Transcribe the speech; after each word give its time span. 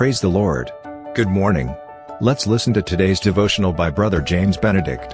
Praise 0.00 0.22
the 0.22 0.30
Lord. 0.30 0.72
Good 1.12 1.28
morning. 1.28 1.76
Let's 2.22 2.46
listen 2.46 2.72
to 2.72 2.80
today's 2.80 3.20
devotional 3.20 3.70
by 3.70 3.90
Brother 3.90 4.22
James 4.22 4.56
Benedict. 4.56 5.12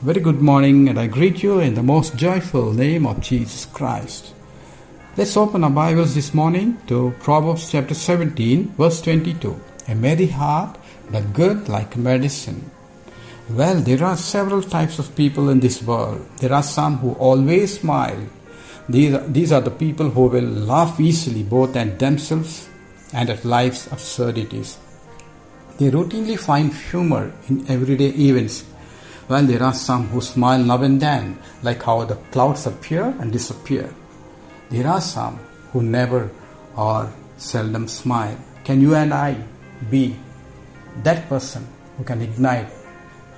Very 0.00 0.20
good 0.20 0.40
morning, 0.40 0.88
and 0.88 1.00
I 1.00 1.08
greet 1.08 1.42
you 1.42 1.58
in 1.58 1.74
the 1.74 1.82
most 1.82 2.14
joyful 2.14 2.72
name 2.72 3.04
of 3.04 3.20
Jesus 3.20 3.66
Christ. 3.66 4.32
Let's 5.16 5.36
open 5.36 5.64
our 5.64 5.70
Bibles 5.70 6.14
this 6.14 6.32
morning 6.32 6.78
to 6.86 7.12
Proverbs 7.18 7.68
chapter 7.68 7.94
17, 7.94 8.74
verse 8.78 9.02
22. 9.02 9.60
A 9.88 9.96
merry 9.96 10.28
heart, 10.28 10.78
but 11.10 11.32
good 11.32 11.68
like 11.68 11.96
medicine. 11.96 12.70
Well, 13.50 13.80
there 13.80 14.02
are 14.04 14.16
several 14.16 14.62
types 14.62 14.98
of 14.98 15.14
people 15.14 15.50
in 15.50 15.60
this 15.60 15.82
world. 15.82 16.26
There 16.38 16.52
are 16.52 16.62
some 16.62 16.98
who 16.98 17.12
always 17.12 17.80
smile. 17.80 18.26
These 18.88 19.14
are, 19.14 19.26
these 19.28 19.52
are 19.52 19.60
the 19.60 19.70
people 19.70 20.10
who 20.10 20.26
will 20.26 20.44
laugh 20.44 20.98
easily 20.98 21.42
both 21.42 21.76
at 21.76 21.98
themselves 21.98 22.68
and 23.12 23.30
at 23.30 23.44
life's 23.44 23.86
absurdities. 23.92 24.78
They 25.78 25.90
routinely 25.90 26.38
find 26.38 26.72
humor 26.72 27.32
in 27.48 27.68
everyday 27.68 28.10
events 28.10 28.64
well, 29.26 29.42
there 29.42 29.62
are 29.62 29.72
some 29.72 30.08
who 30.08 30.20
smile 30.20 30.62
now 30.62 30.82
and 30.82 31.00
then, 31.00 31.38
like 31.62 31.82
how 31.82 32.04
the 32.04 32.16
clouds 32.30 32.66
appear 32.66 33.04
and 33.18 33.32
disappear. 33.32 33.88
There 34.68 34.86
are 34.86 35.00
some 35.00 35.38
who 35.72 35.82
never 35.82 36.30
or 36.76 37.10
seldom 37.38 37.88
smile. 37.88 38.36
Can 38.64 38.82
you 38.82 38.94
and 38.94 39.14
I 39.14 39.42
be 39.90 40.16
that 41.02 41.26
person 41.28 41.66
who 41.96 42.04
can 42.04 42.20
ignite 42.20 42.68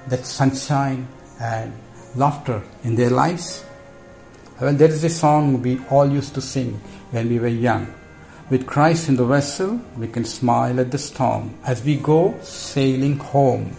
that 0.08 0.26
sunshine 0.26 1.08
and 1.40 1.72
laughter 2.14 2.62
in 2.84 2.96
their 2.96 3.10
lives? 3.10 3.64
Well, 4.60 4.72
there 4.72 4.88
is 4.88 5.04
a 5.04 5.10
song 5.10 5.62
we 5.62 5.80
all 5.90 6.10
used 6.10 6.34
to 6.34 6.40
sing 6.40 6.80
when 7.10 7.28
we 7.28 7.38
were 7.38 7.48
young. 7.48 7.92
With 8.48 8.66
Christ 8.66 9.08
in 9.08 9.16
the 9.16 9.24
vessel, 9.26 9.80
we 9.98 10.08
can 10.08 10.24
smile 10.24 10.80
at 10.80 10.90
the 10.90 10.98
storm 10.98 11.58
as 11.64 11.82
we 11.84 11.96
go 11.96 12.38
sailing 12.42 13.18
home. 13.18 13.76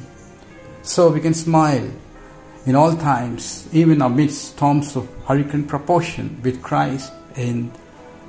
So 0.83 1.09
we 1.09 1.21
can 1.21 1.33
smile 1.33 1.89
in 2.65 2.75
all 2.75 2.95
times, 2.97 3.67
even 3.71 4.01
amidst 4.01 4.55
storms 4.55 4.95
of 4.97 5.09
hurricane 5.25 5.63
proportion, 5.63 6.39
with 6.43 6.61
Christ 6.61 7.13
in 7.37 7.71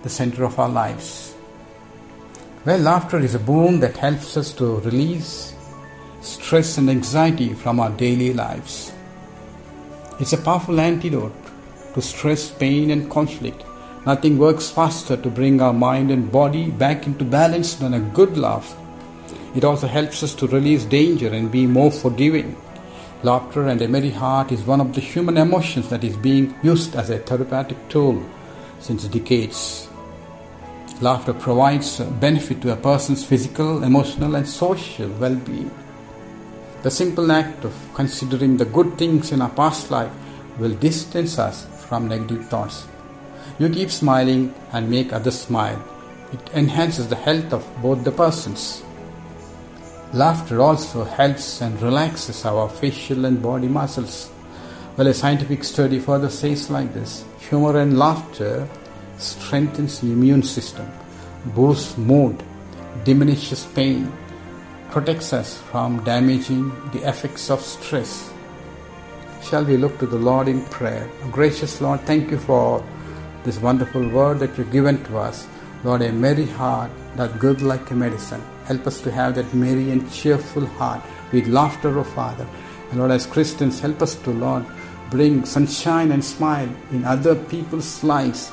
the 0.03 0.09
center 0.09 0.45
of 0.45 0.59
our 0.61 0.69
lives. 0.69 1.35
Well, 2.65 2.79
laughter 2.79 3.19
is 3.19 3.35
a 3.35 3.41
boon 3.41 3.81
that 3.81 3.97
helps 3.97 4.37
us 4.37 4.53
to 4.55 4.81
release 4.81 5.55
stress 6.21 6.79
and 6.79 6.91
anxiety 6.91 7.55
from 7.55 7.81
our 7.81 7.91
daily 7.91 8.33
lives. 8.33 8.93
It's 10.21 10.33
a 10.33 10.39
powerful 10.39 10.81
antidote 10.81 11.33
to 11.95 12.03
stress, 12.03 12.51
pain, 12.51 12.91
and 12.91 13.11
conflict. 13.11 13.65
Nothing 14.05 14.39
works 14.39 14.71
faster 14.71 15.17
to 15.17 15.31
bring 15.31 15.61
our 15.61 15.73
mind 15.73 16.11
and 16.11 16.31
body 16.33 16.71
back 16.71 17.07
into 17.07 17.25
balance 17.25 17.75
than 17.75 17.95
a 17.95 18.01
good 18.01 18.37
laugh. 18.37 18.77
It 19.55 19.65
also 19.65 19.87
helps 19.87 20.23
us 20.23 20.35
to 20.37 20.47
release 20.47 20.85
danger 20.85 21.29
and 21.29 21.51
be 21.51 21.67
more 21.67 21.91
forgiving. 21.91 22.57
Laughter 23.23 23.67
and 23.67 23.83
a 23.83 23.89
merry 23.89 24.11
heart 24.11 24.53
is 24.53 24.63
one 24.63 24.81
of 24.81 24.95
the 24.95 25.01
human 25.01 25.37
emotions 25.37 25.89
that 25.89 26.05
is 26.05 26.17
being 26.17 26.55
used 26.63 26.95
as 26.95 27.11
a 27.11 27.19
therapeutic 27.19 27.89
tool 27.89 28.23
since 28.81 29.05
decades. 29.05 29.89
Laughter 31.01 31.33
provides 31.33 32.01
benefit 32.21 32.61
to 32.63 32.73
a 32.73 32.77
person's 32.77 33.25
physical, 33.25 33.85
emotional, 33.85 34.35
and 34.35 34.49
social 34.49 35.09
well 35.21 35.37
being. 35.37 35.71
The 36.83 36.91
simple 36.91 37.33
act 37.33 37.65
of 37.65 37.75
considering 37.95 38.57
the 38.57 38.65
good 38.65 38.97
things 38.97 39.33
in 39.33 39.43
our 39.43 39.51
past 39.51 39.91
life 39.91 40.13
will 40.59 40.75
distance 40.75 41.39
us 41.39 41.67
from 41.87 42.07
negative 42.07 42.47
thoughts. 42.49 42.87
You 43.59 43.69
keep 43.69 43.91
smiling 43.91 44.55
and 44.73 44.89
make 44.89 45.13
others 45.13 45.41
smile. 45.41 45.83
It 46.33 46.51
enhances 46.55 47.09
the 47.09 47.17
health 47.17 47.53
of 47.53 47.67
both 47.83 48.05
the 48.05 48.13
persons. 48.13 48.85
Laughter 50.13 50.61
also 50.61 51.03
helps 51.03 51.61
and 51.61 51.83
relaxes 51.83 52.45
our 52.45 52.69
facial 52.69 53.25
and 53.25 53.43
body 53.43 53.67
muscles. 53.69 54.31
Well, 54.97 55.09
a 55.09 55.15
scientific 55.15 55.65
study 55.65 55.99
further 55.99 56.31
says 56.31 56.71
like 56.71 56.95
this 56.95 57.25
humor 57.41 57.79
and 57.79 57.99
laughter 57.99 58.69
strengthens 59.17 60.01
the 60.01 60.13
immune 60.13 60.45
system, 60.45 60.89
boosts 61.47 61.97
mood, 61.99 62.41
diminishes 63.05 63.67
pain, 63.75 64.13
protects 64.91 65.33
us 65.33 65.59
from 65.71 66.03
damaging 66.05 66.69
the 66.93 67.07
effects 67.09 67.51
of 67.51 67.61
stress. 67.61 68.31
Shall 69.43 69.65
we 69.65 69.77
look 69.77 69.99
to 69.99 70.07
the 70.07 70.19
Lord 70.19 70.49
in 70.49 70.65
prayer? 70.67 71.11
Gracious 71.31 71.81
Lord, 71.81 72.01
thank 72.01 72.31
you 72.31 72.39
for 72.39 72.85
this 73.45 73.61
wonderful 73.61 74.09
word 74.09 74.39
that 74.41 74.57
you've 74.59 74.73
given 74.73 75.03
to 75.05 75.19
us. 75.19 75.47
Lord, 75.85 76.03
a 76.03 76.13
merry 76.13 76.47
heart 76.47 76.91
that 77.17 77.39
good 77.39 77.63
like 77.63 77.91
a 77.91 77.95
medicine. 77.95 78.43
Help 78.65 78.87
us 78.87 79.01
to 79.03 79.11
have 79.11 79.35
that 79.37 79.53
merry 79.55 79.91
and 79.91 80.11
cheerful 80.13 80.67
heart 80.67 81.03
with 81.33 81.47
laughter, 81.47 81.99
O 81.99 82.05
Father. 82.05 82.47
And 82.91 82.99
Lord, 82.99 83.11
as 83.11 83.27
Christians, 83.27 83.81
help 83.81 84.03
us 84.03 84.15
to, 84.17 84.31
Lord, 84.31 84.67
bring 85.11 85.45
sunshine 85.45 86.13
and 86.13 86.25
smile 86.25 86.69
in 86.91 87.05
other 87.05 87.35
people's 87.35 88.03
lives 88.03 88.51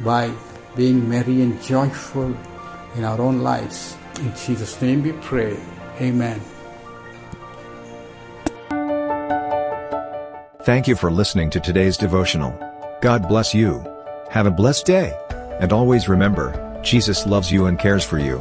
by 0.00 0.32
being 0.74 1.08
merry 1.08 1.42
and 1.42 1.62
joyful 1.62 2.34
in 2.96 3.04
our 3.04 3.20
own 3.20 3.40
lives. 3.40 3.96
In 4.18 4.34
Jesus' 4.36 4.80
name 4.80 5.02
we 5.02 5.12
pray. 5.12 5.56
Amen. 6.00 6.40
Thank 10.62 10.86
you 10.86 10.94
for 10.94 11.10
listening 11.10 11.50
to 11.50 11.60
today's 11.60 11.96
devotional. 11.96 12.56
God 13.00 13.26
bless 13.26 13.52
you. 13.52 13.84
Have 14.30 14.46
a 14.46 14.50
blessed 14.50 14.86
day. 14.86 15.12
And 15.60 15.72
always 15.72 16.08
remember, 16.08 16.80
Jesus 16.82 17.26
loves 17.26 17.50
you 17.50 17.66
and 17.66 17.78
cares 17.78 18.04
for 18.04 18.18
you. 18.18 18.38